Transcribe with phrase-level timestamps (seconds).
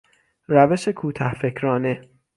[0.47, 2.01] روش کوته فکرانه